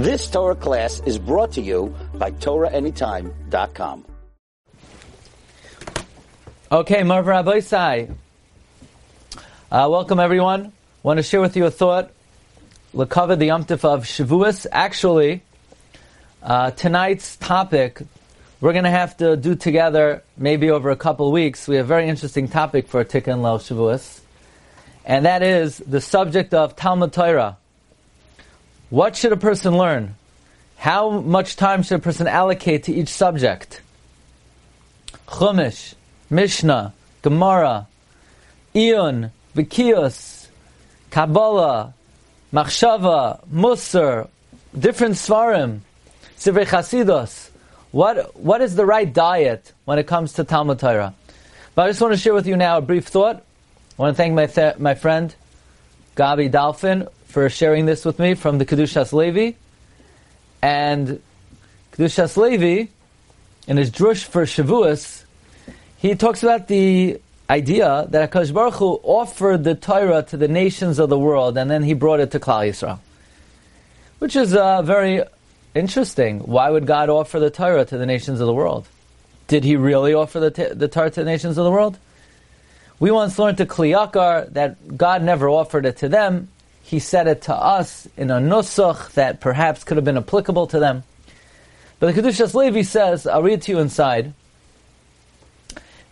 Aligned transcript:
This 0.00 0.30
Torah 0.30 0.54
class 0.54 1.02
is 1.04 1.18
brought 1.18 1.52
to 1.52 1.60
you 1.60 1.94
by 2.14 2.30
TorahAnytime.com. 2.30 4.06
Okay, 6.72 7.02
Marv 7.02 7.26
Rabbi 7.26 7.60
Sai. 7.60 8.08
Uh, 9.70 9.88
welcome 9.90 10.18
everyone. 10.18 10.72
Want 11.02 11.18
to 11.18 11.22
share 11.22 11.42
with 11.42 11.54
you 11.54 11.66
a 11.66 11.70
thought. 11.70 12.12
Lakava 12.94 13.38
the 13.38 13.48
Yomtiv 13.48 13.84
of 13.84 14.04
Shavuos. 14.04 14.66
Actually, 14.72 15.42
uh, 16.42 16.70
tonight's 16.70 17.36
topic 17.36 18.00
we're 18.62 18.72
going 18.72 18.84
to 18.84 18.90
have 18.90 19.18
to 19.18 19.36
do 19.36 19.54
together 19.54 20.22
maybe 20.38 20.70
over 20.70 20.88
a 20.88 20.96
couple 20.96 21.30
weeks. 21.30 21.68
We 21.68 21.76
have 21.76 21.84
a 21.84 21.88
very 21.88 22.08
interesting 22.08 22.48
topic 22.48 22.88
for 22.88 23.04
Tikkun 23.04 23.42
Leil 23.42 23.58
Shavuos, 23.58 24.20
and 25.04 25.26
that 25.26 25.42
is 25.42 25.76
the 25.76 26.00
subject 26.00 26.54
of 26.54 26.74
Talmud 26.74 27.12
Torah. 27.12 27.58
What 28.90 29.14
should 29.14 29.32
a 29.32 29.36
person 29.36 29.78
learn? 29.78 30.16
How 30.76 31.10
much 31.20 31.54
time 31.54 31.84
should 31.84 32.00
a 32.00 32.02
person 32.02 32.26
allocate 32.26 32.84
to 32.84 32.92
each 32.92 33.08
subject? 33.08 33.82
Chumash, 35.28 35.94
Mishnah, 36.28 36.92
Gemara, 37.22 37.86
Iyun, 38.74 39.30
Vikios, 39.54 40.48
Kabbalah, 41.10 41.94
Machshava, 42.52 43.40
Musar, 43.48 44.28
different 44.76 45.14
Svarim, 45.14 45.80
Sivrei 46.36 46.66
Chasidos. 46.66 47.50
What, 47.92 48.36
what 48.36 48.60
is 48.60 48.74
the 48.74 48.86
right 48.86 49.12
diet 49.12 49.72
when 49.84 50.00
it 50.00 50.08
comes 50.08 50.32
to 50.34 50.44
Talmud 50.44 50.80
Torah? 50.80 51.14
But 51.76 51.82
I 51.82 51.88
just 51.90 52.00
want 52.00 52.14
to 52.14 52.18
share 52.18 52.34
with 52.34 52.46
you 52.46 52.56
now 52.56 52.78
a 52.78 52.80
brief 52.82 53.06
thought. 53.06 53.36
I 53.36 54.02
want 54.02 54.16
to 54.16 54.16
thank 54.16 54.34
my, 54.34 54.46
th- 54.46 54.78
my 54.78 54.94
friend 54.94 55.32
Gabi 56.16 56.50
Dolphin 56.50 57.06
for 57.30 57.48
sharing 57.48 57.86
this 57.86 58.04
with 58.04 58.18
me 58.18 58.34
from 58.34 58.58
the 58.58 58.66
Kedushas 58.66 59.12
Levi. 59.12 59.52
And 60.60 61.22
Kedushas 61.92 62.36
Levi, 62.36 62.90
in 63.66 63.76
his 63.76 63.90
drush 63.90 64.24
for 64.24 64.44
Shavuos, 64.44 65.24
he 65.96 66.14
talks 66.14 66.42
about 66.42 66.68
the 66.68 67.20
idea 67.48 68.06
that 68.10 68.30
Hakadosh 68.30 68.52
Baruch 68.52 68.74
Hu 68.74 69.00
offered 69.02 69.64
the 69.64 69.74
Torah 69.74 70.22
to 70.24 70.36
the 70.36 70.48
nations 70.48 70.98
of 70.98 71.08
the 71.08 71.18
world, 71.18 71.56
and 71.56 71.70
then 71.70 71.82
he 71.82 71.94
brought 71.94 72.20
it 72.20 72.30
to 72.32 72.40
Klal 72.40 72.68
Yisrael, 72.68 72.98
which 74.18 74.34
is 74.36 74.54
uh, 74.54 74.82
very 74.82 75.22
interesting. 75.74 76.40
Why 76.40 76.70
would 76.70 76.86
God 76.86 77.08
offer 77.08 77.38
the 77.38 77.50
Torah 77.50 77.84
to 77.84 77.98
the 77.98 78.06
nations 78.06 78.40
of 78.40 78.46
the 78.46 78.52
world? 78.52 78.88
Did 79.46 79.64
He 79.64 79.76
really 79.76 80.14
offer 80.14 80.40
the, 80.40 80.50
t- 80.50 80.72
the 80.72 80.88
Torah 80.88 81.10
to 81.10 81.20
the 81.24 81.30
nations 81.30 81.58
of 81.58 81.64
the 81.64 81.70
world? 81.70 81.98
We 82.98 83.10
once 83.10 83.38
learned 83.38 83.58
to 83.58 83.66
Kli 83.66 83.96
Yakar 83.96 84.52
that 84.52 84.96
God 84.96 85.22
never 85.22 85.48
offered 85.48 85.86
it 85.86 85.98
to 85.98 86.08
them. 86.08 86.48
He 86.82 86.98
said 86.98 87.28
it 87.28 87.42
to 87.42 87.54
us 87.54 88.08
in 88.16 88.30
a 88.30 88.38
nusach 88.38 89.12
that 89.12 89.40
perhaps 89.40 89.84
could 89.84 89.96
have 89.96 90.04
been 90.04 90.16
applicable 90.16 90.66
to 90.68 90.78
them. 90.78 91.04
But 91.98 92.14
the 92.14 92.22
Kedushas 92.22 92.54
Levi 92.54 92.82
says, 92.82 93.26
I'll 93.26 93.42
read 93.42 93.62
to 93.62 93.72
you 93.72 93.78
inside, 93.78 94.32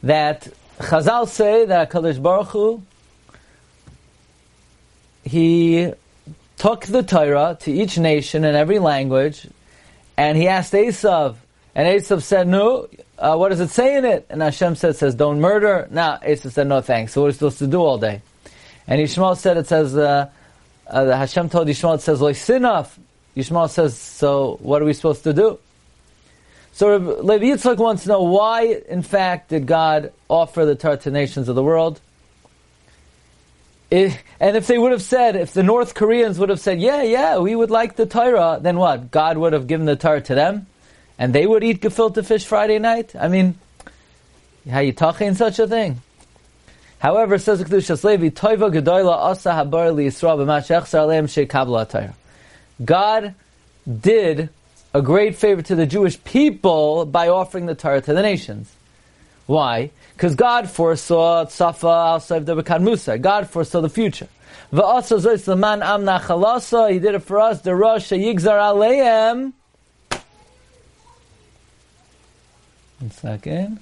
that 0.02 0.48
Chazal 0.78 1.27
say 1.27 1.64
that 1.64 1.91
HaKadosh 1.91 2.22
Baruch 2.22 2.48
Hu, 2.48 2.83
he 5.25 5.92
took 6.58 6.86
the 6.86 7.03
Torah 7.03 7.56
to 7.60 7.72
each 7.72 7.98
nation 7.98 8.44
in 8.44 8.55
every 8.55 8.78
language, 8.78 9.47
and 10.16 10.36
he 10.36 10.48
asked 10.48 10.72
Esav, 10.72 11.36
and 11.75 11.86
Esav 11.86 12.22
said, 12.22 12.48
no, 12.48 12.88
uh, 13.19 13.36
what 13.36 13.48
does 13.50 13.60
it 13.60 13.70
say 13.70 13.97
in 13.97 14.05
it? 14.05 14.27
And 14.30 14.42
Hashem 14.42 14.75
said, 14.75 14.97
says, 14.97 15.14
don't 15.14 15.41
murder. 15.41 15.88
Now, 15.91 16.19
Esav 16.19 16.53
said, 16.53 16.66
no 16.66 16.80
thanks. 16.80 17.12
So 17.12 17.20
what 17.20 17.27
are 17.27 17.30
you 17.30 17.34
supposed 17.34 17.58
to 17.58 17.66
do 17.66 17.80
all 17.80 17.98
day? 17.98 18.22
And 18.86 19.00
Yishmael 19.00 19.36
said, 19.36 19.56
it 19.56 19.66
says, 19.66 19.97
uh, 19.97 20.30
uh, 20.89 21.17
Hashem 21.17 21.48
told 21.50 21.69
Yishmael, 21.69 22.00
says, 22.00 22.20
sinaf. 22.20 22.91
Yishmael 23.36 23.69
says, 23.70 23.97
so 23.97 24.58
what 24.62 24.83
are 24.83 24.84
we 24.84 24.92
supposed 24.92 25.25
to 25.25 25.33
do? 25.33 25.58
So 26.72 26.97
Levi 26.97 27.47
Yitzchak 27.47 27.77
wants 27.77 28.05
to 28.05 28.11
know 28.11 28.22
why, 28.22 28.83
in 28.89 29.03
fact, 29.03 29.48
did 29.48 29.66
God 29.66 30.12
offer 30.28 30.64
the 30.64 30.77
Torah 30.77 30.97
to 30.98 31.11
nations 31.11 31.48
of 31.48 31.56
the 31.56 31.62
world? 31.62 32.00
And 33.91 34.16
if 34.41 34.66
they 34.66 34.78
would 34.78 34.93
have 34.93 35.03
said, 35.03 35.34
if 35.34 35.53
the 35.54 35.62
North 35.62 35.94
Koreans 35.94 36.38
would 36.38 36.50
have 36.50 36.60
said, 36.60 36.81
yeah, 36.81 37.03
yeah, 37.03 37.38
we 37.38 37.56
would 37.56 37.71
like 37.71 37.97
the 37.97 38.06
Torah, 38.06 38.59
then 38.60 38.77
what? 38.77 39.10
God 39.10 39.38
would 39.38 39.54
have 39.54 39.66
given 39.66 39.87
the 39.87 39.97
Torah 39.97 40.21
to 40.21 40.34
them? 40.34 40.66
And 41.19 41.34
they 41.34 41.47
would 41.47 41.65
eat 41.65 41.81
gefilte 41.81 42.25
fish 42.25 42.44
Friday 42.44 42.78
night? 42.78 43.16
I 43.16 43.28
mean, 43.28 43.56
how 44.71 44.81
you 44.81 44.93
talking 44.93 45.34
such 45.34 45.59
a 45.59 45.66
thing? 45.66 46.00
However, 46.98 47.38
says 47.38 47.62
Kedushas 47.62 48.03
Levi, 48.03 48.31
Toiva 48.31 48.72
Gedoyla 48.72 49.12
Asa 49.12 49.50
Habar 49.50 49.94
Li 49.94 50.06
Yisrael 50.06 50.38
B'Mashech 50.38 50.82
Aleim 50.82 51.26
Shekabla 51.26 51.88
Torah. 51.88 52.14
God 52.84 53.34
did 54.00 54.48
a 54.92 55.03
great 55.03 55.36
favor 55.36 55.62
to 55.62 55.75
the 55.75 55.86
Jewish 55.86 56.22
people 56.25 57.04
by 57.04 57.28
offering 57.28 57.66
the 57.66 57.75
Torah 57.75 58.00
to 58.00 58.14
the 58.14 58.22
nations. 58.22 58.72
Why? 59.47 59.91
Because 60.14 60.34
God 60.34 60.69
foresaw 60.69 61.44
Tzafa 61.44 61.84
al 61.84 62.20
Saif 62.20 62.81
Musa. 62.81 63.16
God 63.19 63.48
foresaw 63.48 63.80
the 63.80 63.88
future. 63.88 64.28
V'asa 64.72 65.20
zois 65.20 65.47
leman 65.47 65.82
am 65.82 66.03
nachalasa. 66.03 66.91
He 66.91 66.98
did 66.98 67.15
it 67.15 67.20
for 67.20 67.41
us. 67.41 67.62
The 67.62 67.75
Rosh 67.75 68.10
Yigzar 68.10 68.59
Aleim. 68.59 69.53
One 72.98 73.10
second. 73.12 73.78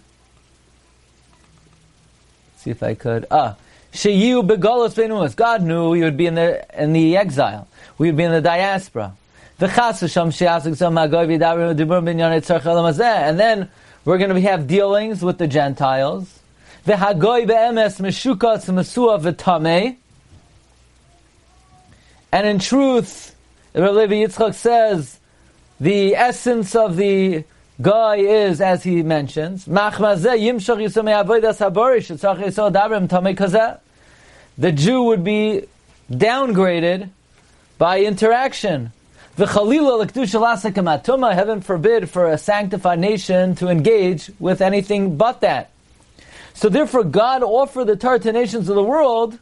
See 2.66 2.72
if 2.72 2.82
I 2.82 2.94
could. 2.94 3.26
Ah. 3.30 3.54
Sheyu 3.92 4.44
begolos 4.44 4.94
benumas. 4.94 5.36
God 5.36 5.62
knew 5.62 5.90
we 5.90 6.00
would 6.00 6.16
be 6.16 6.26
in 6.26 6.34
the 6.34 6.66
in 6.76 6.92
the 6.92 7.16
exile. 7.16 7.68
We 7.96 8.08
would 8.08 8.16
be 8.16 8.24
in 8.24 8.32
the 8.32 8.40
diaspora. 8.40 9.12
And 9.60 9.70
then 13.38 13.70
we're 14.04 14.18
going 14.18 14.34
to 14.34 14.40
have 14.40 14.66
dealings 14.66 15.22
with 15.22 15.38
the 15.38 15.46
Gentiles. 15.46 16.40
And 22.32 22.46
in 22.48 22.58
truth, 22.58 23.36
Rabbi 23.74 24.14
Yitzchak 24.26 24.54
says, 24.54 25.20
the 25.78 26.16
essence 26.16 26.74
of 26.74 26.96
the 26.96 27.44
guy 27.80 28.16
is, 28.16 28.60
as 28.60 28.82
he 28.82 29.02
mentions, 29.02 29.64
the 29.66 29.72
Jew 34.72 35.02
would 35.02 35.24
be 35.24 35.66
downgraded 36.10 37.10
by 37.78 38.00
interaction. 38.00 38.92
The 39.36 39.46
Heaven 41.34 41.60
forbid 41.60 42.08
for 42.08 42.28
a 42.28 42.38
sanctified 42.38 42.98
nation 42.98 43.54
to 43.56 43.68
engage 43.68 44.30
with 44.38 44.62
anything 44.62 45.18
but 45.18 45.42
that. 45.42 45.70
So 46.54 46.70
therefore, 46.70 47.04
God 47.04 47.42
offered 47.42 47.86
the 47.86 47.96
Torah 47.96 48.18
to 48.18 48.32
nations 48.32 48.70
of 48.70 48.76
the 48.76 48.82
world. 48.82 49.38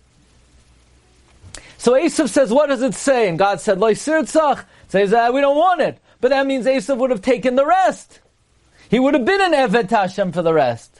So 1.79 1.93
Esav 1.93 2.29
says, 2.29 2.51
what 2.51 2.67
does 2.67 2.83
it 2.83 2.95
say? 2.95 3.29
And 3.29 3.39
God 3.39 3.61
said, 3.61 3.79
says, 3.79 5.13
uh, 5.13 5.31
we 5.33 5.41
don't 5.41 5.57
want 5.57 5.81
it. 5.81 5.99
But 6.21 6.31
that 6.31 6.47
means 6.47 6.67
Esav 6.67 6.99
would 6.99 7.11
have 7.11 7.23
taken 7.23 7.55
the 7.55 7.67
rest. 7.67 8.19
He 8.91 8.99
would 8.99 9.15
have 9.15 9.25
been 9.25 9.41
an 9.41 9.53
Eved 9.53 9.91
Hashem 9.91 10.33
for 10.33 10.43
the 10.43 10.53
rest. 10.53 10.91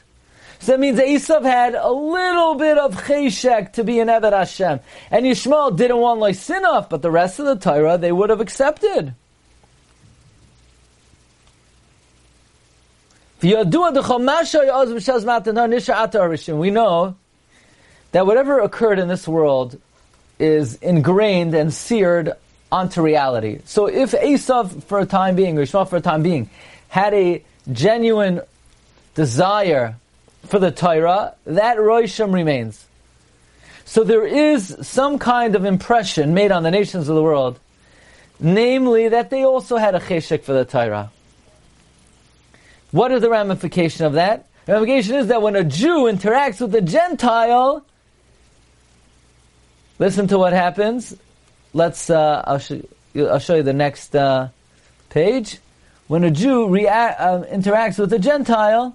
So 0.61 0.73
that 0.73 0.81
means 0.81 0.99
Esav 0.99 1.43
had 1.43 1.75
a 1.75 1.91
little 1.91 2.55
bit 2.55 2.79
of 2.79 3.05
cheshek 3.05 3.75
to 3.75 3.85
be 3.85 4.01
an 4.01 4.09
Eved 4.09 4.33
Hashem. 4.33 4.81
And 5.11 5.27
Yishmael 5.27 5.77
didn't 5.77 5.99
want 5.99 6.21
Lysinov, 6.21 6.89
but 6.89 7.03
the 7.03 7.11
rest 7.11 7.39
of 7.39 7.45
the 7.47 7.57
Torah 7.57 7.99
they 7.99 8.13
would 8.13 8.31
have 8.31 8.41
accepted. 8.41 9.15
We 13.43 13.53
know 13.53 13.65
that 18.13 18.27
whatever 18.27 18.61
occurred 18.61 18.99
in 18.99 19.09
this 19.09 19.29
world 19.29 19.79
is 20.39 20.77
ingrained 20.77 21.55
and 21.55 21.75
seared 21.75 22.33
onto 22.73 23.03
reality. 23.03 23.61
So 23.67 23.87
if 23.87 24.13
Esav 24.13 24.83
for 24.85 24.99
a 24.99 25.05
time 25.05 25.37
being, 25.37 25.59
or 25.59 25.63
Yishmael 25.63 25.87
for 25.87 25.97
a 25.97 26.01
time 26.01 26.23
being, 26.23 26.49
had 26.89 27.13
a 27.13 27.45
genuine 27.73 28.41
desire 29.15 29.97
for 30.47 30.59
the 30.59 30.71
Torah, 30.71 31.35
that 31.47 31.79
Roisham 31.79 32.33
remains. 32.33 32.85
So 33.85 34.05
there 34.05 34.27
is 34.27 34.77
some 34.83 35.19
kind 35.19 35.55
of 35.55 35.65
impression 35.65 36.35
made 36.35 36.51
on 36.51 36.63
the 36.63 36.71
nations 36.71 37.09
of 37.09 37.15
the 37.15 37.23
world, 37.23 37.59
namely 38.41 39.09
that 39.09 39.31
they 39.31 39.45
also 39.45 39.77
had 39.77 39.95
a 39.95 40.01
cheshek 40.01 40.43
for 40.43 40.53
the 40.53 40.65
Torah. 40.65 41.11
What 42.91 43.13
is 43.13 43.23
the 43.23 43.31
ramification 43.31 44.07
of 44.07 44.15
that? 44.15 44.47
The 44.67 44.73
ramification 44.73 45.17
is 45.17 45.27
that 45.27 45.43
when 45.43 45.57
a 45.57 45.65
Jew 45.65 46.05
interacts 46.05 46.61
with 46.61 46.75
a 46.75 46.81
Gentile, 46.81 47.85
listen 49.99 50.29
to 50.29 50.39
what 50.39 50.53
happens. 50.53 51.15
Let's. 51.73 52.09
Uh, 52.09 52.43
I'll, 52.47 52.59
show, 52.59 52.81
I'll, 53.17 53.41
show, 53.41 53.57
you 53.57 53.63
the 53.63 53.73
next 53.73 54.15
uh, 54.15 54.49
page. 55.11 55.59
When 56.15 56.23
a 56.23 56.31
Jew 56.31 56.67
uh, 56.67 57.45
interacts 57.47 57.99
with 57.99 58.13
a 58.13 58.21
Gentile, 58.21 58.95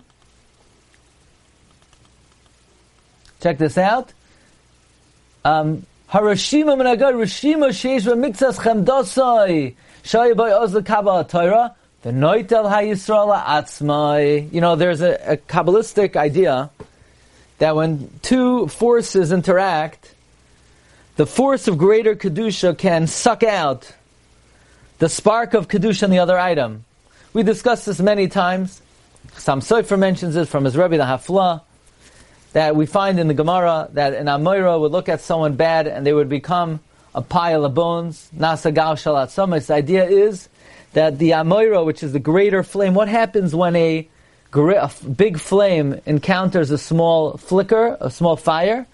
Check 3.42 3.57
this 3.57 3.77
out. 3.77 4.13
Um, 5.44 5.86
Harashima 6.10 6.77
Menagad 6.77 7.16
Rashima 7.16 7.71
Miktsas 8.16 8.57
Chemdosai. 8.57 9.75
Shayaboy 10.06 10.62
Oz 10.62 10.81
Kabbalah 10.86 11.27
Torah, 11.27 11.75
the 12.04 12.12
Noitel 12.12 12.71
HaYisrael 12.71 13.38
Atzmai. 13.44 14.54
You 14.54 14.62
know, 14.62 14.77
there's 14.77 15.01
a, 15.01 15.33
a 15.33 15.36
Kabbalistic 15.36 16.16
idea 16.16 16.69
that 17.57 17.75
when 17.75 18.18
two 18.21 18.68
forces 18.68 19.33
interact, 19.33 20.16
the 21.18 21.25
force 21.25 21.68
of 21.68 21.77
greater 21.77 22.16
Kedusha 22.16 22.77
can 22.77 23.07
suck 23.07 23.44
out 23.44 23.92
the 25.00 25.10
spark 25.10 25.54
of 25.54 25.68
Kedusha 25.68 26.04
in 26.04 26.12
the 26.12 26.19
other 26.19 26.39
item. 26.39 26.86
We 27.31 27.44
discussed 27.44 27.86
this 27.86 28.00
many 28.00 28.28
times. 28.28 28.81
Chasam 29.34 29.60
Sofer 29.60 30.00
mentions 30.00 30.36
it 30.36 30.48
from 30.48 30.66
his 30.66 30.76
Rebbe, 30.76 30.98
the 30.98 31.04
Hafla, 31.04 31.62
that 32.54 32.76
we 32.76 32.88
find 32.88 33.20
in 33.20 33.28
the 33.28 33.36
Gemara 33.36 33.88
that 33.94 34.16
an 34.16 34.26
Amoira 34.26 34.80
would 34.80 34.92
look 34.92 35.08
at 35.10 35.22
someone 35.22 35.56
bad 35.56 35.86
and 35.86 36.08
they 36.08 36.14
would 36.14 36.28
become 36.30 36.80
a 37.14 37.22
pile 37.22 37.66
of 37.66 37.76
bones. 37.76 38.30
Nasa 38.36 38.74
Gal 38.74 38.96
Shalat 38.96 39.68
The 39.68 39.74
idea 39.74 40.06
is 40.06 40.50
that 40.94 41.20
the 41.20 41.31
Amoira, 41.31 41.86
which 41.86 42.02
is 42.02 42.14
the 42.14 42.20
greater 42.20 42.64
flame, 42.64 42.96
what 42.96 43.08
happens 43.08 43.54
when 43.54 43.76
a, 43.76 44.08
a 44.52 44.92
big 45.16 45.40
flame 45.40 46.02
encounters 46.08 46.72
a 46.72 46.80
small 46.80 47.38
flicker, 47.38 47.96
a 48.02 48.10
small 48.10 48.38
fire? 48.38 48.88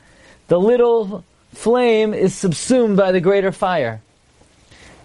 The 0.50 0.60
little 0.60 1.24
flame 1.54 2.14
is 2.14 2.36
subsumed 2.36 2.98
by 2.98 3.14
the 3.14 3.22
greater 3.22 3.54
fire. 3.54 4.02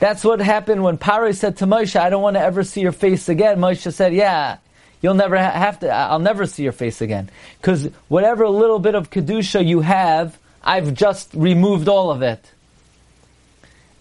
That's 0.01 0.25
what 0.25 0.41
happened 0.41 0.83
when 0.83 0.97
Paro 0.97 1.37
said 1.37 1.59
to 1.59 1.67
Moshe, 1.67 1.95
I 1.95 2.09
don't 2.09 2.23
want 2.23 2.37
to 2.37 2.41
ever 2.41 2.65
see 2.65 2.81
your 2.81 2.91
face 2.91 3.29
again. 3.29 3.59
Moshe 3.59 3.93
said, 3.93 4.15
yeah, 4.15 4.57
you'll 5.03 5.15
never 5.15 5.37
have 5.37 5.81
to, 5.81 5.91
I'll 5.91 6.19
never 6.19 6.47
see 6.47 6.63
your 6.63 6.73
face 6.73 7.03
again. 7.03 7.31
Because 7.61 7.85
whatever 8.09 8.49
little 8.49 8.79
bit 8.79 8.95
of 8.95 9.11
Kedusha 9.11 9.65
you 9.65 9.81
have, 9.81 10.39
I've 10.65 10.95
just 10.95 11.35
removed 11.35 11.87
all 11.87 12.11
of 12.11 12.23
it. 12.23 12.43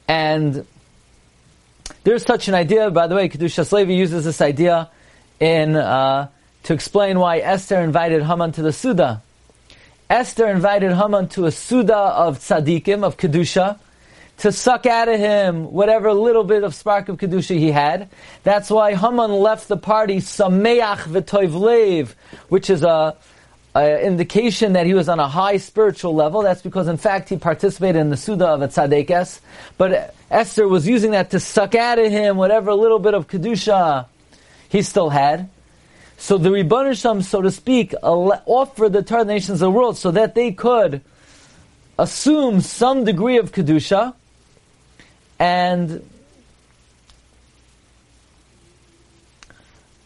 And 0.08 0.66
there's 2.06 2.26
such 2.26 2.48
an 2.48 2.54
idea, 2.54 2.90
by 2.92 3.08
the 3.08 3.16
way, 3.16 3.28
Kedusha 3.28 3.70
Levi 3.70 3.92
uses 3.92 4.24
this 4.24 4.40
idea 4.40 4.90
in, 5.42 5.76
uh, 5.76 6.30
to 6.64 6.74
explain 6.74 7.20
why 7.20 7.40
Esther 7.40 7.82
invited 7.82 8.24
Haman 8.24 8.54
to 8.54 8.62
the 8.62 8.72
Suda. 8.72 9.22
Esther 10.10 10.48
invited 10.48 10.94
Haman 10.94 11.28
to 11.30 11.46
a 11.46 11.52
Suda 11.52 11.98
of 11.98 12.40
tzaddikim, 12.40 13.04
of 13.04 13.18
Kedusha, 13.18 13.80
to 14.40 14.54
suck 14.54 14.86
out 14.86 15.10
of 15.10 15.20
him 15.20 15.72
whatever 15.72 16.14
little 16.14 16.46
bit 16.46 16.64
of 16.64 16.74
spark 16.74 17.10
of 17.10 17.18
kedusha 17.18 17.58
he 17.58 17.72
had. 17.72 18.10
That's 18.44 18.70
why 18.70 18.96
Haman 18.96 19.32
left 19.32 19.68
the 19.68 19.78
party 19.78 20.18
sameach 20.18 21.00
v'toiv 21.00 22.16
which 22.48 22.70
is 22.70 22.84
a, 22.84 23.18
a, 23.76 24.06
indication 24.06 24.74
that 24.74 24.86
he 24.86 24.94
was 24.94 25.10
on 25.10 25.20
a 25.20 25.28
high 25.28 25.58
spiritual 25.58 26.16
level. 26.16 26.42
That's 26.42 26.62
because, 26.62 26.88
in 26.88 26.96
fact, 26.96 27.28
he 27.28 27.38
participated 27.38 27.98
in 27.98 28.10
the 28.10 28.18
Suda 28.18 28.48
of 28.48 28.62
a 28.62 28.70
tzadekes. 28.70 29.42
But 29.78 30.16
Esther 30.32 30.68
was 30.68 30.88
using 30.88 31.12
that 31.12 31.32
to 31.32 31.40
suck 31.40 31.76
out 31.76 32.00
of 32.00 32.10
him 32.10 32.38
whatever 32.38 32.74
little 32.74 33.00
bit 33.00 33.14
of 33.14 33.28
kedusha 33.28 34.06
he 34.70 34.82
still 34.84 35.10
had. 35.10 35.50
So 36.18 36.38
the 36.38 36.50
Rebbeinu 36.50 37.24
so 37.24 37.42
to 37.42 37.52
speak, 37.52 37.94
offered 38.02 38.94
the 38.94 39.04
Torah 39.04 39.26
nations 39.26 39.62
of 39.62 39.68
the 39.68 39.72
world 39.72 39.98
so 39.98 40.12
that 40.12 40.36
they 40.36 40.52
could 40.54 41.02
assume 41.98 42.62
some 42.62 43.04
degree 43.04 43.38
of 43.38 43.52
kedusha 43.52 44.14
and 45.40 46.08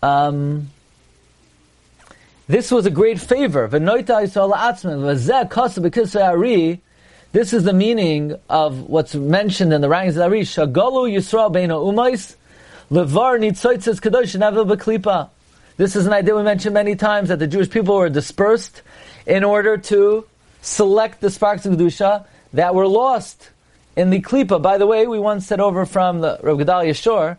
um, 0.03 0.69
this 2.47 2.71
was 2.71 2.85
a 2.85 2.91
great 2.91 3.19
favor. 3.19 3.67
This 3.67 3.81
is 7.51 7.63
the 7.63 7.73
meaning 7.73 8.35
of 8.47 8.81
what's 8.81 9.15
mentioned 9.15 9.73
in 9.73 9.81
the 9.81 9.89
writings 9.89 10.17
of 10.17 10.23
Ari. 10.23 10.41
Shagalu 10.41 11.11
Yisrael 11.11 11.51
Beina 11.51 11.73
Umais 11.73 12.35
Levar 12.91 13.39
Nitzoitzes 13.39 13.99
Kadosh 13.99 14.37
Nevil 14.37 14.65
Beklipa. 14.65 15.29
This 15.77 15.95
is 15.95 16.05
an 16.05 16.13
idea 16.13 16.35
we 16.35 16.43
mentioned 16.43 16.75
many 16.75 16.95
times 16.95 17.29
that 17.29 17.39
the 17.39 17.47
Jewish 17.47 17.71
people 17.71 17.95
were 17.95 18.09
dispersed 18.09 18.83
in 19.25 19.43
order 19.43 19.77
to 19.77 20.27
select 20.61 21.21
the 21.21 21.31
sparks 21.31 21.65
of 21.65 21.73
Kedusha 21.73 22.25
that 22.53 22.75
were 22.75 22.87
lost 22.87 23.49
in 23.95 24.09
the 24.09 24.21
klipa. 24.21 24.61
By 24.61 24.77
the 24.77 24.87
way, 24.87 25.07
we 25.07 25.19
once 25.19 25.45
said 25.45 25.59
over 25.59 25.85
from 25.85 26.21
the 26.21 26.39
Rav 26.41 26.57
Gedalia 26.57 26.95
Schorr 26.95 27.37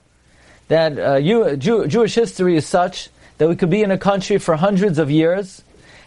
that 0.69 0.99
uh, 0.99 1.15
you, 1.17 1.57
Jew, 1.57 1.87
Jewish 1.87 2.15
history 2.15 2.57
is 2.57 2.67
such 2.67 3.11
that 3.39 3.49
we 3.49 3.57
could 3.57 3.71
be 3.71 3.83
in 3.83 3.91
a 3.91 3.99
country 3.99 4.39
for 4.39 4.57
hundreds 4.57 4.99
of 4.99 5.11
years, 5.11 5.63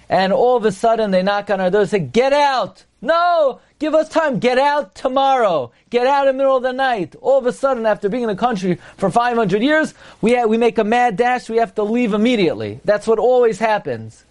and 0.10 0.32
all 0.32 0.56
of 0.56 0.66
a 0.66 0.72
sudden 0.72 1.12
they 1.12 1.22
knock 1.22 1.50
on 1.50 1.60
our 1.60 1.70
door 1.70 1.82
and 1.82 1.90
say, 1.90 2.00
"Get 2.00 2.34
out! 2.34 2.84
No, 3.02 3.60
give 3.78 3.94
us 3.94 4.10
time. 4.10 4.40
Get 4.40 4.58
out 4.58 4.96
tomorrow. 4.96 5.72
Get 5.90 6.08
out 6.08 6.28
in 6.28 6.36
the 6.36 6.38
middle 6.38 6.58
of 6.58 6.64
the 6.64 6.74
night." 6.74 7.16
All 7.22 7.38
of 7.38 7.46
a 7.46 7.54
sudden, 7.54 7.86
after 7.86 8.10
being 8.10 8.24
in 8.24 8.30
the 8.30 8.36
country 8.36 8.80
for 8.98 9.12
500 9.12 9.62
years, 9.62 9.94
we 10.22 10.36
ha- 10.36 10.46
we 10.46 10.58
make 10.58 10.78
a 10.78 10.84
mad 10.84 11.18
dash. 11.18 11.50
We 11.50 11.58
have 11.58 11.76
to 11.76 11.84
leave 11.84 12.14
immediately. 12.14 12.80
That's 12.86 13.06
what 13.06 13.20
always 13.20 13.60
happens. 13.60 14.24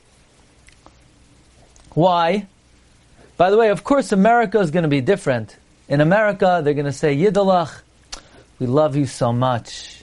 Why? 1.93 2.47
By 3.37 3.51
the 3.51 3.57
way, 3.59 3.69
of 3.69 3.85
course, 3.85 4.13
America 4.13 4.59
is 4.61 4.71
going 4.71 4.85
to 4.85 4.89
be 4.89 5.03
different. 5.03 5.57
In 5.89 6.01
America, 6.01 6.63
they're 6.65 6.75
going 6.75 6.87
to 6.87 6.93
say, 6.93 7.17
Yidalach, 7.17 7.81
we 8.59 8.67
love 8.67 8.97
you 8.97 9.07
so 9.07 9.33
much. 9.33 10.03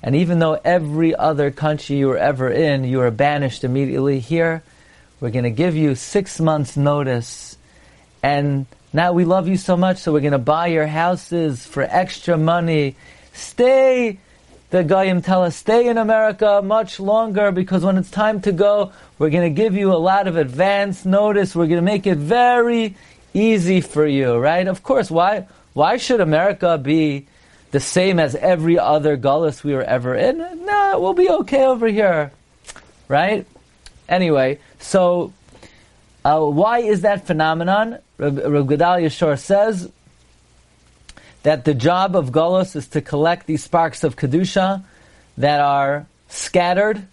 And 0.00 0.14
even 0.14 0.38
though 0.38 0.54
every 0.64 1.16
other 1.16 1.50
country 1.50 1.96
you 1.96 2.06
were 2.06 2.18
ever 2.18 2.48
in, 2.48 2.84
you 2.84 2.98
were 2.98 3.10
banished 3.10 3.64
immediately, 3.64 4.20
here, 4.20 4.62
we're 5.18 5.30
going 5.30 5.44
to 5.44 5.50
give 5.50 5.74
you 5.74 5.96
six 5.96 6.38
months' 6.38 6.76
notice. 6.76 7.56
And 8.22 8.66
now 8.92 9.14
we 9.14 9.24
love 9.24 9.48
you 9.48 9.56
so 9.56 9.76
much, 9.76 9.98
so 9.98 10.12
we're 10.12 10.20
going 10.20 10.30
to 10.30 10.38
buy 10.38 10.68
your 10.68 10.86
houses 10.86 11.66
for 11.66 11.82
extra 11.82 12.38
money. 12.38 12.94
Stay, 13.32 14.20
the 14.70 14.84
Goyim 14.84 15.22
tell 15.22 15.42
us, 15.42 15.56
stay 15.56 15.88
in 15.88 15.98
America 15.98 16.60
much 16.62 17.00
longer 17.00 17.50
because 17.50 17.84
when 17.84 17.96
it's 17.96 18.10
time 18.12 18.42
to 18.42 18.52
go, 18.52 18.92
we're 19.18 19.30
going 19.30 19.52
to 19.52 19.62
give 19.62 19.74
you 19.74 19.92
a 19.92 19.98
lot 19.98 20.28
of 20.28 20.36
advance 20.36 21.04
notice. 21.04 21.56
We're 21.56 21.66
going 21.66 21.76
to 21.78 21.82
make 21.82 22.06
it 22.06 22.16
very 22.16 22.94
easy 23.36 23.80
for 23.80 24.06
you, 24.06 24.36
right? 24.36 24.66
Of 24.66 24.82
course, 24.82 25.10
why, 25.10 25.46
why 25.74 25.98
should 25.98 26.20
America 26.20 26.78
be 26.78 27.26
the 27.70 27.80
same 27.80 28.18
as 28.18 28.34
every 28.34 28.78
other 28.78 29.16
gullus 29.16 29.62
we 29.62 29.74
were 29.74 29.82
ever 29.82 30.14
in? 30.14 30.38
No, 30.38 30.98
we'll 31.00 31.12
be 31.14 31.28
okay 31.28 31.64
over 31.64 31.86
here, 31.86 32.32
right? 33.08 33.46
Anyway, 34.08 34.58
so 34.78 35.32
uh, 36.24 36.40
why 36.40 36.78
is 36.78 37.02
that 37.02 37.26
phenomenon? 37.26 37.98
Reb, 38.18 38.38
Reb 38.38 39.12
Schorr 39.12 39.36
says 39.36 39.90
that 41.42 41.64
the 41.64 41.74
job 41.74 42.16
of 42.16 42.30
gullus 42.30 42.74
is 42.74 42.88
to 42.88 43.00
collect 43.00 43.46
these 43.46 43.62
sparks 43.62 44.02
of 44.02 44.16
kedusha 44.16 44.82
that 45.36 45.60
are 45.60 46.06
scattered. 46.28 47.06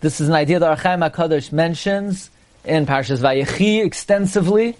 This 0.00 0.20
is 0.20 0.28
an 0.28 0.34
idea 0.34 0.58
that 0.58 0.68
Ohr 0.68 0.76
HaChaim 0.76 1.08
HaKadosh 1.08 1.52
mentions 1.52 2.28
in 2.64 2.86
Parshas 2.86 3.20
Vayechi 3.20 3.84
extensively. 3.84 4.76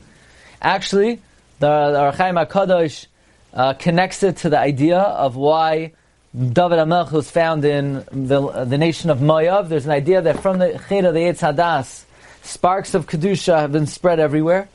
Actually, 0.63 1.21
the, 1.59 1.67
Ohr 1.67 2.13
HaKadosh 2.13 3.07
uh, 3.53 3.75
connects 3.75 4.23
it 4.23 4.37
to 4.39 4.49
the 4.49 4.59
idea 4.59 4.99
of 4.99 5.35
why 5.35 5.93
David 6.35 6.79
HaMelech 6.79 7.11
was 7.11 7.29
found 7.29 7.65
in 7.65 8.05
the, 8.13 8.65
the 8.65 8.79
nation 8.79 9.11
of 9.11 9.19
Moav. 9.19 9.69
There's 9.69 9.87
an 9.87 9.91
idea 9.91 10.23
that 10.23 10.41
from 10.41 10.61
the 10.61 10.81
Cheda, 10.89 11.13
the 11.13 11.19
Eitz 11.19 11.41
Hadas, 11.41 12.05
sparks 12.43 12.95
of 12.95 13.07
Kedusha 13.07 13.59
have 13.59 13.73
been 13.73 13.89
spread 13.89 14.21
everywhere. 14.21 14.69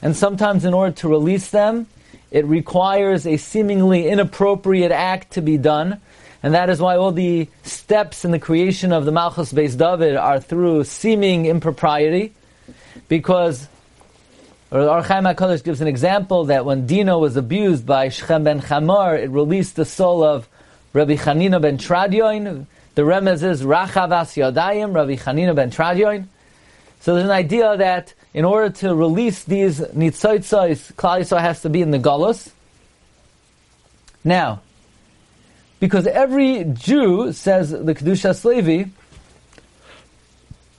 And 0.00 0.16
sometimes 0.16 0.64
in 0.64 0.72
order 0.72 0.92
to 0.96 1.08
release 1.08 1.50
them, 1.50 1.86
it 2.30 2.46
requires 2.46 3.26
a 3.26 3.36
seemingly 3.36 4.08
inappropriate 4.08 4.92
act 4.92 5.34
to 5.34 5.42
be 5.42 5.58
done. 5.58 6.00
And 6.42 6.54
that 6.54 6.68
is 6.68 6.80
why 6.80 6.96
all 6.96 7.12
the 7.12 7.48
steps 7.62 8.24
in 8.24 8.30
the 8.30 8.38
creation 8.38 8.92
of 8.92 9.04
the 9.04 9.12
Malchus 9.12 9.52
Beis 9.52 9.78
David 9.78 10.16
are 10.16 10.40
through 10.40 10.84
seeming 10.84 11.46
impropriety. 11.46 12.32
Because 13.08 13.68
or 14.70 14.80
Ohr 14.80 15.02
HaChaim 15.02 15.34
HaKadosh 15.34 15.62
gives 15.62 15.80
an 15.80 15.88
example 15.88 16.46
that 16.46 16.64
when 16.64 16.86
Dino 16.86 17.18
was 17.18 17.36
abused 17.36 17.86
by 17.86 18.08
Shechem 18.08 18.44
ben 18.44 18.60
Chamor, 18.60 19.18
it 19.18 19.30
released 19.30 19.76
the 19.76 19.84
soul 19.84 20.24
of 20.24 20.48
Rabbi 20.92 21.14
Chanina 21.14 21.60
ben 21.60 21.78
Tradion. 21.78 22.66
The 22.94 23.02
remez 23.02 23.42
is 23.42 23.62
Rachavas 23.62 24.34
Yodayim, 24.36 24.94
Rabbi 24.94 25.16
Chanina 25.16 25.54
ben 25.54 25.70
Tradion. 25.70 26.26
So 27.00 27.14
there's 27.14 27.26
an 27.26 27.30
idea 27.30 27.76
that 27.76 28.14
in 28.32 28.44
order 28.44 28.70
to 28.78 28.94
release 28.94 29.44
these 29.44 29.80
nitzoitzos, 29.80 30.94
Klal 30.94 31.40
has 31.40 31.62
to 31.62 31.68
be 31.68 31.82
in 31.82 31.90
the 31.90 31.98
galus. 31.98 32.50
Now, 34.24 34.62
because 35.80 36.06
every 36.06 36.64
Jew, 36.64 37.32
says 37.32 37.70
the 37.70 37.94
Kedusha 37.94 38.42
Levi, 38.44 38.88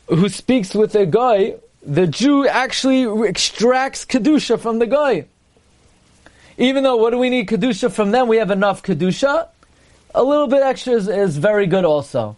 who 0.07 0.29
speaks 0.29 0.73
with 0.73 0.95
a 0.95 1.05
guy 1.05 1.55
the 1.85 2.07
Jew 2.07 2.47
actually 2.47 3.27
extracts 3.27 4.05
Kedusha 4.05 4.59
from 4.59 4.79
the 4.79 4.87
guy. 4.87 5.25
Even 6.57 6.83
though, 6.83 6.95
what 6.95 7.11
do 7.11 7.17
we 7.17 7.29
need 7.29 7.47
Kedusha 7.47 7.91
from 7.91 8.11
them? 8.11 8.27
We 8.27 8.37
have 8.37 8.51
enough 8.51 8.81
Kedusha. 8.81 9.49
A 10.13 10.23
little 10.23 10.47
bit 10.47 10.63
extra 10.63 10.93
is, 10.93 11.07
is 11.07 11.37
very 11.37 11.67
good 11.67 11.85
also. 11.85 12.37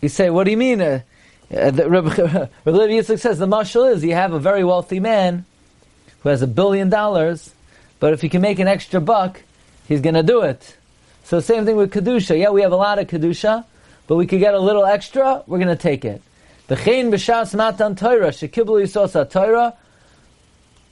You 0.00 0.08
say, 0.08 0.30
what 0.30 0.44
do 0.44 0.52
you 0.52 0.56
mean? 0.56 0.80
Uh, 0.80 1.00
uh, 1.50 1.72
Rabbi 1.72 2.10
Yitzchak 2.66 3.18
says 3.18 3.38
the 3.38 3.46
marshal 3.46 3.84
is 3.84 4.04
you 4.04 4.14
have 4.14 4.32
a 4.32 4.38
very 4.38 4.62
wealthy 4.62 5.00
man 5.00 5.44
who 6.20 6.28
has 6.28 6.40
a 6.40 6.46
billion 6.46 6.88
dollars, 6.88 7.52
but 7.98 8.12
if 8.12 8.20
he 8.20 8.28
can 8.28 8.40
make 8.40 8.58
an 8.58 8.68
extra 8.68 9.00
buck, 9.00 9.42
he's 9.88 10.00
going 10.00 10.14
to 10.14 10.22
do 10.22 10.42
it. 10.42 10.76
So 11.24 11.40
same 11.40 11.64
thing 11.64 11.76
with 11.76 11.92
kedusha. 11.92 12.38
Yeah, 12.38 12.50
we 12.50 12.62
have 12.62 12.72
a 12.72 12.76
lot 12.76 12.98
of 12.98 13.08
kedusha, 13.08 13.64
but 14.08 14.16
we 14.16 14.26
could 14.26 14.40
get 14.40 14.54
a 14.54 14.58
little 14.58 14.84
extra. 14.84 15.44
We're 15.46 15.58
going 15.58 15.68
to 15.68 15.76
take 15.76 16.04
it. 16.04 16.20
V'chein 16.68 17.10
b'shas 17.12 17.54
matan 17.54 17.94
Torah 17.94 18.30
shekiblu 18.30 18.82
yisos 18.82 19.30
Torah 19.30 19.74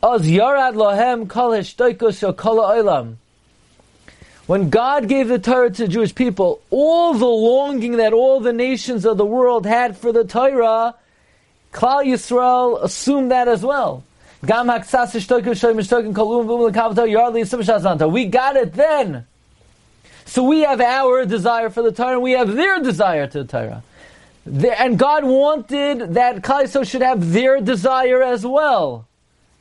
oz 0.02 0.22
yarad 0.22 0.74
lohem 0.74 1.28
kol 1.28 1.50
hishtoikus 1.50 2.20
shel 2.20 2.32
kol 2.32 2.58
olam. 2.58 3.16
When 4.46 4.70
God 4.70 5.08
gave 5.08 5.26
the 5.26 5.40
Torah 5.40 5.70
to 5.70 5.82
the 5.86 5.88
Jewish 5.88 6.14
people, 6.14 6.62
all 6.70 7.14
the 7.14 7.26
longing 7.26 7.96
that 7.96 8.12
all 8.12 8.38
the 8.38 8.52
nations 8.52 9.04
of 9.04 9.16
the 9.16 9.26
world 9.26 9.66
had 9.66 9.96
for 9.96 10.12
the 10.12 10.22
Torah, 10.22 10.94
Klal 11.72 12.04
Yisrael 12.06 12.80
assumed 12.80 13.32
that 13.32 13.48
as 13.48 13.64
well. 13.64 14.04
We 14.42 14.48
got 18.26 18.56
it 18.56 18.72
then. 18.74 19.26
So 20.26 20.42
we 20.42 20.60
have 20.60 20.80
our 20.80 21.24
desire 21.24 21.70
for 21.70 21.82
the 21.82 21.92
Torah, 21.92 22.14
and 22.14 22.22
we 22.22 22.32
have 22.32 22.54
their 22.54 22.80
desire 22.80 23.26
to 23.26 23.44
the 23.44 23.48
Torah. 23.48 23.82
And 24.78 24.98
God 24.98 25.24
wanted 25.24 26.14
that 26.14 26.42
Yisrael 26.42 26.88
should 26.88 27.02
have 27.02 27.32
their 27.32 27.60
desire 27.60 28.22
as 28.22 28.46
well. 28.46 29.08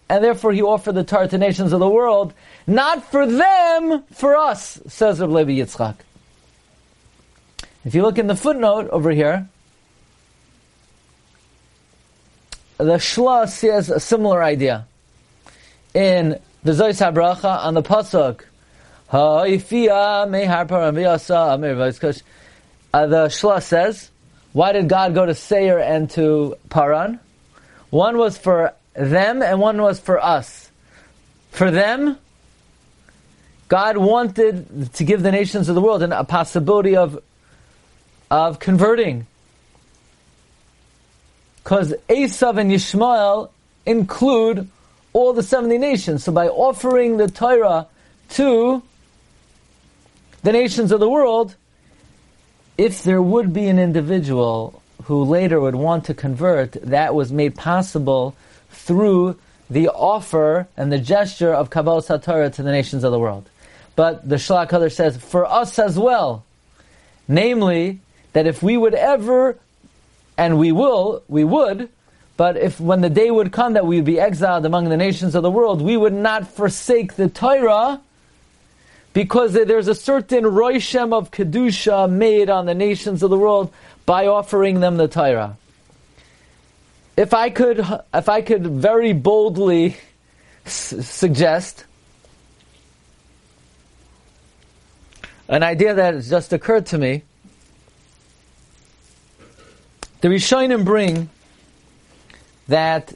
And 0.09 0.23
therefore 0.23 0.53
he 0.53 0.61
offered 0.61 0.93
the 0.93 1.03
Torah 1.03 1.27
to 1.27 1.37
nations 1.37 1.73
of 1.73 1.79
the 1.79 1.89
world, 1.89 2.33
not 2.67 3.03
for 3.09 3.25
them, 3.25 4.03
for 4.11 4.35
us, 4.35 4.79
says 4.87 5.19
Rabbi 5.19 5.33
Levi 5.33 5.51
Yitzchak. 5.53 5.95
If 7.83 7.95
you 7.95 8.01
look 8.01 8.17
in 8.17 8.27
the 8.27 8.35
footnote 8.35 8.89
over 8.89 9.11
here, 9.11 9.47
the 12.77 12.97
Shla 12.97 13.47
says 13.47 13.89
a 13.89 13.99
similar 13.99 14.43
idea. 14.43 14.87
In 15.93 16.39
the 16.63 16.71
Zois 16.73 16.99
HaBracha, 16.99 17.63
on 17.63 17.73
the 17.73 17.83
Pasuk, 17.83 18.41
Uh, 19.15 19.45
the 23.07 23.27
Shla 23.29 23.63
says, 23.63 24.11
why 24.51 24.73
did 24.73 24.89
God 24.89 25.13
go 25.13 25.25
to 25.25 25.33
Seir 25.33 25.79
and 25.79 26.09
to 26.09 26.57
Paran? 26.69 27.21
One 27.91 28.17
was 28.17 28.37
for 28.37 28.73
them 28.93 29.41
and 29.41 29.61
one 29.61 29.81
was 29.81 30.01
for 30.01 30.21
us. 30.21 30.69
For 31.51 31.71
them, 31.71 32.17
God 33.69 33.95
wanted 33.95 34.93
to 34.95 35.03
give 35.05 35.23
the 35.23 35.31
nations 35.31 35.69
of 35.69 35.75
the 35.75 35.81
world 35.81 36.03
a 36.03 36.23
possibility 36.25 36.97
of, 36.97 37.23
of 38.29 38.59
converting. 38.59 39.27
Because 41.63 41.93
Esav 42.09 42.57
and 42.57 42.69
Yishmael 42.69 43.49
include 43.85 44.67
all 45.13 45.31
the 45.31 45.41
70 45.41 45.77
nations. 45.77 46.25
So 46.25 46.33
by 46.33 46.49
offering 46.49 47.15
the 47.15 47.29
Torah 47.29 47.87
to 48.31 48.83
the 50.45 50.51
nations 50.51 50.91
of 50.91 50.99
the 50.99 51.09
world, 51.09 51.55
if 52.77 53.01
there 53.01 53.19
would 53.19 53.51
be 53.51 53.67
an 53.67 53.79
individual 53.79 54.79
who 55.05 55.23
later 55.23 55.59
would 55.59 55.73
want 55.73 56.05
to 56.05 56.13
convert, 56.13 56.73
that 56.73 57.15
was 57.15 57.31
made 57.31 57.55
possible 57.55 58.35
through 58.69 59.39
the 59.71 59.89
offer 59.89 60.67
and 60.77 60.91
the 60.91 60.99
gesture 60.99 61.51
of 61.51 61.71
Kabbalah 61.71 62.03
Satorah 62.03 62.53
to 62.53 62.61
the 62.61 62.71
nations 62.71 63.03
of 63.03 63.11
the 63.11 63.17
world. 63.17 63.49
But 63.95 64.29
the 64.29 64.35
Shlach 64.35 64.69
Hadar 64.69 64.91
says, 64.91 65.17
for 65.17 65.45
us 65.47 65.79
as 65.79 65.97
well, 65.97 66.45
namely, 67.27 67.99
that 68.33 68.45
if 68.45 68.61
we 68.61 68.77
would 68.77 68.93
ever, 68.93 69.57
and 70.37 70.59
we 70.59 70.71
will, 70.71 71.23
we 71.27 71.43
would, 71.43 71.89
but 72.37 72.55
if 72.55 72.79
when 72.79 73.01
the 73.01 73.09
day 73.09 73.31
would 73.31 73.51
come 73.51 73.73
that 73.73 73.87
we 73.87 73.95
would 73.95 74.05
be 74.05 74.19
exiled 74.19 74.67
among 74.67 74.89
the 74.89 74.97
nations 74.97 75.33
of 75.33 75.41
the 75.41 75.49
world, 75.49 75.81
we 75.81 75.97
would 75.97 76.13
not 76.13 76.47
forsake 76.47 77.15
the 77.15 77.29
Torah, 77.29 77.99
because 79.15 79.53
there's 79.53 79.87
a 79.87 79.95
certain 79.95 80.43
roishem 80.43 81.13
of 81.13 81.31
kedusha 81.31 82.11
made 82.11 82.49
on 82.49 82.65
the 82.65 82.73
nations 82.73 83.23
of 83.23 83.29
the 83.29 83.37
world 83.37 83.71
by 84.05 84.27
offering 84.27 84.81
them 84.81 84.97
the 84.97 85.07
Torah. 85.07 85.55
If 87.15 87.33
I 87.33 87.49
could, 87.49 87.79
if 88.13 88.27
I 88.27 88.41
could 88.41 88.67
very 88.67 89.13
boldly 89.13 89.95
suggest 90.65 91.85
an 95.47 95.63
idea 95.63 95.93
that 95.93 96.15
has 96.15 96.29
just 96.29 96.51
occurred 96.51 96.85
to 96.87 96.97
me, 96.97 97.23
the 100.19 100.27
Rishonim 100.27 100.83
bring 100.83 101.29
that 102.67 103.13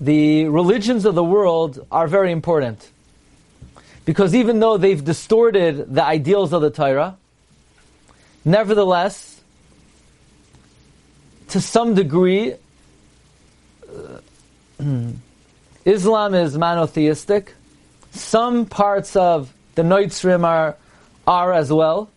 the 0.00 0.44
religions 0.44 1.04
of 1.04 1.16
the 1.16 1.24
world 1.24 1.84
are 1.90 2.06
very 2.06 2.30
important. 2.30 2.91
Because 4.04 4.34
even 4.34 4.58
though 4.60 4.76
they've 4.76 5.02
distorted 5.02 5.94
the 5.94 6.02
ideals 6.02 6.52
of 6.52 6.62
the 6.62 6.70
Torah, 6.70 7.16
nevertheless, 8.44 9.40
to 11.48 11.60
some 11.60 11.94
degree, 11.94 12.54
uh, 13.88 14.80
Islam 15.84 16.34
is 16.34 16.56
monotheistic. 16.56 17.54
Some 18.12 18.66
parts 18.66 19.16
of 19.16 19.52
the 19.74 19.82
Noitzrim 19.82 20.44
are, 20.44 20.76
are 21.26 21.52
as 21.52 21.72
well. 21.72 22.10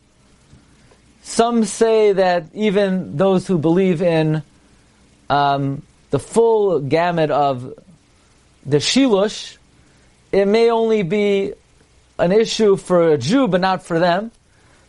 Some 1.24 1.66
say 1.66 2.14
that 2.14 2.46
even 2.54 3.18
those 3.18 3.48
who 3.48 3.58
believe 3.58 4.02
in 4.02 4.44
um, 5.30 5.82
the 6.12 6.20
full 6.20 6.80
gamut 6.80 7.32
of 7.32 7.74
the 8.66 8.78
Shilush, 8.78 9.58
it 10.32 10.48
may 10.48 10.70
only 10.70 11.04
be 11.04 11.54
an 12.18 12.32
issue 12.32 12.76
for 12.76 13.10
a 13.10 13.18
Jew, 13.18 13.48
but 13.48 13.62
not 13.62 13.84
for 13.84 14.00
them. 14.00 14.32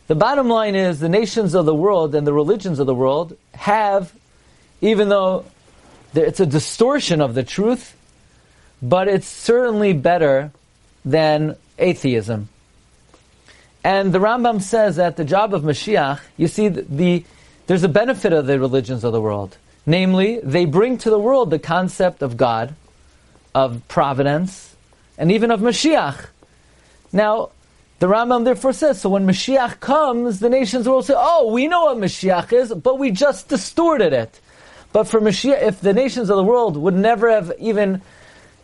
The 0.07 0.15
bottom 0.15 0.47
line 0.47 0.75
is 0.75 0.99
the 0.99 1.09
nations 1.09 1.53
of 1.53 1.65
the 1.65 1.75
world 1.75 2.15
and 2.15 2.25
the 2.25 2.33
religions 2.33 2.79
of 2.79 2.87
the 2.87 2.95
world 2.95 3.35
have, 3.53 4.13
even 4.79 5.09
though 5.09 5.45
it's 6.13 6.39
a 6.39 6.45
distortion 6.45 7.21
of 7.21 7.33
the 7.33 7.43
truth, 7.43 7.95
but 8.81 9.07
it's 9.07 9.27
certainly 9.27 9.93
better 9.93 10.51
than 11.03 11.55
atheism. 11.77 12.47
And 13.83 14.13
the 14.13 14.19
Rambam 14.19 14.61
says 14.61 14.95
that 14.97 15.17
the 15.17 15.25
job 15.25 15.53
of 15.53 15.63
Mashiach, 15.63 16.19
you 16.37 16.47
see, 16.47 16.67
the, 16.67 16.81
the 16.81 17.25
there's 17.67 17.83
a 17.83 17.89
benefit 17.89 18.31
of 18.31 18.45
the 18.47 18.59
religions 18.59 19.03
of 19.03 19.11
the 19.11 19.21
world. 19.21 19.57
Namely, 19.85 20.39
they 20.41 20.65
bring 20.65 20.97
to 20.99 21.09
the 21.09 21.19
world 21.19 21.49
the 21.49 21.59
concept 21.59 22.21
of 22.21 22.37
God, 22.37 22.75
of 23.53 23.85
providence, 23.87 24.75
and 25.17 25.31
even 25.31 25.51
of 25.51 25.59
Mashiach. 25.59 26.27
Now, 27.11 27.51
the 27.99 28.07
Rambam 28.07 28.45
therefore 28.45 28.73
says, 28.73 29.01
so 29.01 29.09
when 29.09 29.25
Mashiach 29.25 29.79
comes, 29.79 30.39
the 30.39 30.49
nations 30.49 30.87
will 30.87 31.01
say, 31.01 31.15
oh, 31.17 31.51
we 31.51 31.67
know 31.67 31.85
what 31.85 31.97
Mashiach 31.97 32.53
is, 32.53 32.73
but 32.73 32.99
we 32.99 33.09
just 33.11 33.47
distorted 33.47 34.13
it. 34.13 34.39
But 34.93 35.05
for 35.05 35.19
Mashiach, 35.19 35.61
if 35.61 35.81
the 35.81 35.93
nations 35.93 36.29
of 36.29 36.37
the 36.37 36.43
world 36.43 36.77
would 36.77 36.93
never 36.93 37.31
have 37.31 37.51
even 37.59 38.01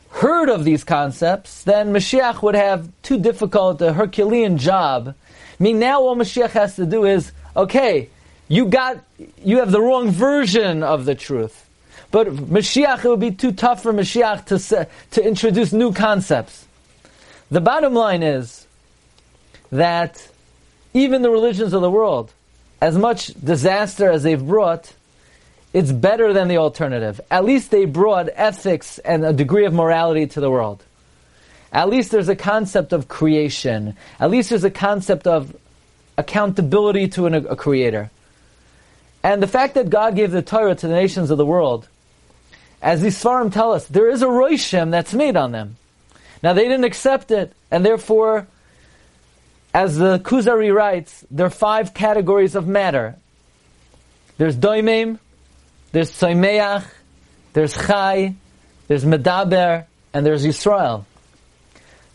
heard 0.10 0.50
of 0.50 0.64
these 0.64 0.84
concepts, 0.84 1.64
then 1.64 1.92
Mashiach 1.92 2.44
would 2.44 2.56
have 2.56 2.90
too 3.02 3.20
difficult 3.20 3.82
a 3.82 3.94
Herculean 3.94 4.60
job. 4.60 5.16
I 5.60 5.64
mean, 5.64 5.80
now 5.80 6.02
all 6.02 6.16
Mashiach 6.16 6.52
has 6.52 6.76
to 6.76 6.86
do 6.86 7.06
is, 7.06 7.32
okay, 7.56 8.10
you 8.48 8.68
got, 8.68 9.04
you 9.44 9.58
have 9.58 9.72
the 9.72 9.82
wrong 9.82 10.12
version 10.12 10.84
of 10.84 11.06
the 11.06 11.16
truth. 11.16 11.68
But 12.12 12.28
Mashiach, 12.28 13.04
it 13.04 13.10
would 13.10 13.20
be 13.20 13.32
too 13.32 13.52
tough 13.52 13.82
for 13.82 13.92
Mashiach 13.92 14.46
to, 14.46 14.88
to 15.12 15.28
introduce 15.28 15.74
new 15.74 15.92
concepts. 15.92 16.68
The 17.54 17.62
bottom 17.62 17.94
line 17.94 18.24
is 18.24 18.66
that 19.72 20.28
even 20.96 21.22
the 21.22 21.30
religions 21.30 21.74
of 21.74 21.84
the 21.84 21.92
world, 21.92 22.34
as 22.82 22.98
much 22.98 23.28
disaster 23.28 24.10
as 24.10 24.24
they've 24.24 24.44
brought, 24.44 24.92
it's 25.72 25.92
better 25.92 26.34
than 26.34 26.48
the 26.48 26.58
alternative. 26.58 27.22
At 27.30 27.46
least 27.46 27.70
they 27.70 27.86
brought 27.86 28.30
ethics 28.34 28.98
and 28.98 29.24
a 29.24 29.34
degree 29.34 29.66
of 29.66 29.74
morality 29.74 30.26
to 30.26 30.40
the 30.40 30.50
world. 30.50 30.84
At 31.72 31.90
least 31.90 32.10
there's 32.10 32.28
a 32.28 32.36
concept 32.36 32.92
of 32.92 33.08
creation. 33.08 33.98
At 34.20 34.32
least 34.32 34.50
there's 34.50 34.64
a 34.64 34.72
concept 34.72 35.28
of 35.28 35.56
accountability 36.18 37.10
to 37.10 37.28
an, 37.28 37.36
a 37.36 37.56
creator. 37.56 38.10
And 39.22 39.44
the 39.44 39.48
fact 39.48 39.76
that 39.76 39.92
God 39.92 40.16
gave 40.16 40.32
the 40.32 40.42
Torah 40.42 40.74
to 40.74 40.88
the 40.88 40.96
nations 40.96 41.30
of 41.30 41.38
the 41.38 41.46
world, 41.46 41.88
as 42.82 43.04
these 43.04 43.24
Svarim 43.24 43.54
tell 43.54 43.74
us, 43.74 43.86
there 43.86 44.10
is 44.10 44.24
a 44.24 44.26
roishem 44.26 44.90
that's 44.90 45.14
made 45.14 45.38
on 45.38 45.52
them. 45.52 45.76
Now 46.44 46.52
they 46.52 46.64
didn't 46.64 46.84
accept 46.84 47.32
it, 47.32 47.54
and 47.72 47.86
therefore, 47.86 48.48
as 49.74 49.98
the 49.98 50.20
Kuzari 50.20 50.76
writes, 50.76 51.26
there 51.32 51.46
are 51.46 51.50
five 51.50 51.94
categories 51.94 52.54
of 52.56 52.68
matter. 52.68 53.16
There's 54.38 54.58
doimim, 54.58 55.20
there's 55.94 56.12
soimeach, 56.12 56.86
there's 57.54 57.74
chai, 57.74 58.36
there's 58.88 59.06
medaber, 59.06 59.86
and 60.14 60.26
there's 60.26 60.46
Yisrael. 60.46 61.06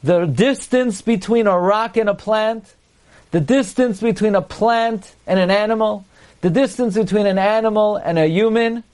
The 0.03 0.27
distance 0.27 1.01
between 1.01 1.47
a 1.47 1.59
rock 1.59 1.97
and 1.97 2.09
a 2.09 2.15
plant, 2.15 2.75
the 3.31 3.41
distance 3.41 4.01
between 4.01 4.35
a 4.35 4.43
plant 4.43 5.15
and 5.27 5.41
an 5.41 5.51
animal, 5.51 6.05
the 6.43 6.51
distance 6.51 6.95
between 6.95 7.27
an 7.27 7.39
animal 7.39 7.97
and 7.97 8.19
a 8.19 8.27
human 8.27 8.85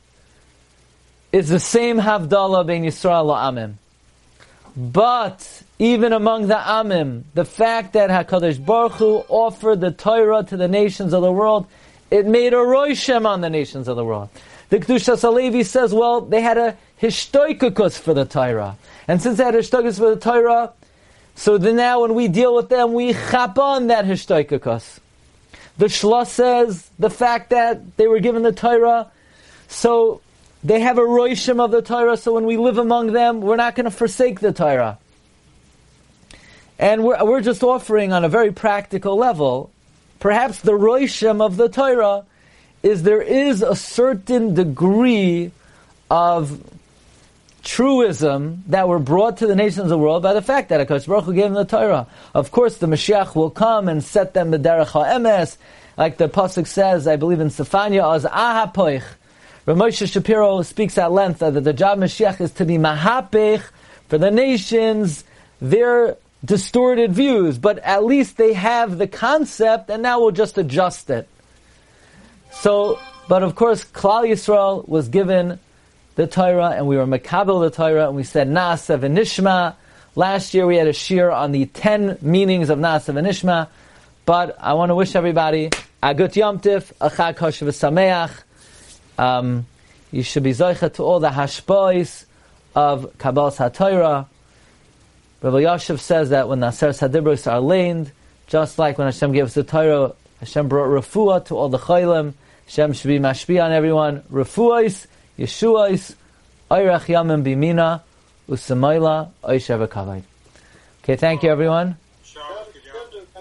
is 1.33 1.49
the 1.49 1.61
same 1.61 1.99
Havdalah 1.99 2.67
bein 2.67 2.85
Yisrael 2.85 3.26
la'amim. 3.26 3.75
But 4.76 5.62
even 5.78 6.12
among 6.12 6.49
the 6.49 6.57
Amim, 6.57 7.23
the 7.35 7.45
fact 7.45 7.93
that 7.93 8.11
HaKadosh 8.11 8.64
Baruch 8.64 8.93
Hu 8.93 9.25
offered 9.28 9.81
the 9.81 9.93
Torah 9.93 10.43
to 10.45 10.57
the 10.57 10.69
nations 10.69 11.12
of 11.12 11.23
the 11.23 11.31
world, 11.31 11.66
it 12.11 12.26
made 12.26 12.52
a 12.52 12.57
roishem 12.57 13.26
on 13.26 13.40
the 13.40 13.50
nations 13.50 13.87
of 13.87 13.97
the 13.97 14.04
world. 14.04 14.28
The 14.71 14.81
Kedushas 14.81 15.23
HaLevi 15.23 15.64
says, 15.64 15.95
well, 15.95 16.21
they 16.21 16.40
had 16.40 16.59
a 16.59 16.76
hishtoikakus 17.00 17.99
for 17.99 18.14
the 18.14 18.25
Torah. 18.25 18.76
And 19.07 19.23
since 19.23 19.38
they 19.38 19.45
had 19.45 19.54
a 19.54 19.59
hishtoikakus 19.59 19.99
for 19.99 20.14
the 20.14 20.21
Torah, 20.21 20.73
so 21.37 21.59
then 21.59 21.76
now 21.76 22.02
when 22.02 22.14
we 22.14 22.28
deal 22.28 22.54
with 22.54 22.69
them, 22.69 22.93
we 22.93 23.12
chap 23.12 23.59
on 23.59 23.88
that 23.88 24.04
hishtoikakus. 24.04 24.99
The 25.76 25.87
Shlosh 25.87 26.28
says 26.28 26.88
the 26.99 27.11
fact 27.11 27.50
that 27.50 27.97
they 27.97 28.07
were 28.07 28.21
given 28.21 28.43
the 28.43 28.52
Torah, 28.52 29.11
so 29.69 30.21
they 30.64 30.80
have 30.80 30.97
a 30.97 31.02
roishim 31.02 31.62
of 31.62 31.71
the 31.71 31.83
Torah, 31.83 32.16
so 32.16 32.33
when 32.33 32.47
we 32.47 32.56
live 32.56 32.78
among 32.78 33.12
them, 33.12 33.42
we're 33.42 33.56
not 33.56 33.75
going 33.75 33.85
to 33.85 33.90
forsake 33.90 34.40
the 34.40 34.52
Torah. 34.52 34.99
And 36.78 37.04
we're, 37.04 37.23
we're 37.23 37.42
just 37.42 37.62
offering 37.62 38.12
on 38.12 38.25
a 38.25 38.28
very 38.30 38.50
practical 38.50 39.16
level, 39.16 39.71
perhaps 40.21 40.61
the 40.61 40.73
roishim 40.73 41.42
of 41.44 41.59
the 41.59 41.68
Torah 41.68 42.25
is 42.83 43.02
there 43.02 43.23
is 43.23 43.62
a 43.62 43.76
certain 43.76 44.54
degree 44.54 45.52
of 46.11 46.62
truism 47.62 48.62
that 48.68 48.88
were 48.88 48.99
brought 48.99 49.38
to 49.38 49.47
the 49.47 49.56
nations 49.56 49.85
of 49.85 49.88
the 49.88 49.99
world 49.99 50.23
by 50.23 50.35
the 50.35 50.42
fact 50.42 50.71
that 50.71 50.87
Akash 50.87 51.06
Baruch 51.06 51.25
Hu 51.25 51.35
gave 51.35 51.44
them 51.44 51.54
the 51.54 51.64
Torah. 51.64 52.06
Of 52.35 52.50
course, 52.50 52.78
the 52.78 52.87
Mashiach 52.87 53.35
will 53.35 53.50
come 53.50 53.88
and 53.88 54.02
set 54.02 54.35
them 54.35 54.50
the 54.50 54.59
derech 54.59 54.88
ha'emes, 54.88 55.56
like 55.97 56.16
the 56.16 56.28
pasuk 56.28 56.66
says, 56.66 57.06
I 57.06 57.16
believe 57.16 57.40
in 57.40 57.49
Sefania, 57.49 58.14
as 58.14 58.25
ahapoich. 58.25 59.04
Ramosha 59.66 60.12
Shapiro 60.12 60.61
speaks 60.61 60.99
at 60.99 61.11
length 61.11 61.38
that 61.38 61.52
the 61.52 61.73
job 61.73 61.99
Mashiach 61.99 62.38
is 62.42 62.52
to 62.52 62.66
be 62.66 62.76
mahapech 62.76 63.62
for 64.09 64.18
the 64.18 64.30
nations, 64.30 65.25
their 65.59 66.18
distorted 66.44 67.12
views, 67.12 67.56
but 67.56 67.78
at 67.78 68.04
least 68.04 68.37
they 68.37 68.52
have 68.52 68.99
the 68.99 69.06
concept, 69.06 69.88
and 69.88 70.02
now 70.02 70.21
we'll 70.21 70.33
just 70.33 70.59
adjust 70.59 71.09
it. 71.09 71.26
So, 72.52 72.99
but 73.26 73.42
of 73.42 73.54
course, 73.54 73.85
Klal 73.85 74.28
Yisrael 74.28 74.87
was 74.87 75.09
given 75.09 75.59
the 76.16 76.26
Torah, 76.26 76.73
and 76.76 76.87
we 76.87 76.99
were 76.99 77.06
makabel 77.06 77.62
the 77.62 77.75
Torah, 77.75 78.09
and 78.09 78.16
we 78.16 78.23
said 78.23 78.49
Naasav 78.49 79.02
and 79.02 79.16
Nishma. 79.16 79.76
Last 80.14 80.52
year 80.52 80.66
we 80.66 80.76
had 80.76 80.88
a 80.88 80.92
shir 80.92 81.30
on 81.30 81.52
the 81.52 81.64
ten 81.64 82.18
meanings 82.21 82.68
of 82.68 82.78
Naasav 82.78 83.16
and 83.16 83.26
Nishma. 83.26 83.68
But 84.26 84.56
I 84.61 84.75
want 84.75 84.90
to 84.90 84.94
wish 84.94 85.16
everybody 85.16 85.71
a 86.02 86.14
good 86.14 86.37
Yom 86.37 86.61
Tif, 86.61 86.92
a 87.00 87.09
Chag 87.09 87.37
Hoshev 87.37 87.68
Sameach. 87.68 88.44
Um, 89.18 89.66
you 90.11 90.23
should 90.23 90.42
be 90.42 90.52
zoicha 90.52 90.92
to 90.94 91.02
all 91.02 91.21
the 91.21 91.30
hashbois 91.30 92.25
of 92.75 93.16
Kabbalah 93.18 93.52
HaTorah. 93.52 94.26
Rabbi 95.42 95.56
Yashiv 95.59 96.00
says 96.00 96.30
that 96.30 96.49
when 96.49 96.61
the 96.61 96.68
Aser 96.68 96.88
Sadibros 96.88 97.50
are 97.50 97.61
laned, 97.61 98.12
just 98.47 98.78
like 98.78 98.99
when 98.99 99.06
Hashem 99.06 99.33
gave 99.33 99.44
us 99.44 99.54
the 99.54 99.62
Torah, 99.62 100.14
Hashem 100.40 100.68
brought 100.68 100.88
refuah 100.88 101.44
to 101.47 101.56
all 101.56 101.68
the 101.68 101.78
chaylim. 101.78 102.35
Hashem 102.66 102.92
should 102.94 103.09
be 103.09 103.18
mashpi 103.18 103.62
on 103.62 103.73
everyone. 103.73 104.21
Refuahs 104.33 105.06
Yeshuais, 105.38 106.14
Oirach 106.71 107.06
Yamim 107.06 107.42
Bimina, 107.44 108.02
Usamayla, 108.49 109.30
Oishev 109.42 109.87
Kavod. 109.88 110.23
Okay, 111.02 111.16
thank 111.16 111.42
you 111.42 111.50
everyone. 111.50 111.97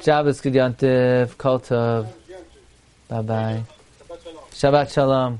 Shabbos 0.02 0.42
Gudyantiv, 0.42 1.38
Kol 1.38 1.60
Tov. 1.60 2.08
Bye 3.08 3.22
bye. 3.22 3.64
Shabbat 4.52 4.92
Shalom. 4.94 5.40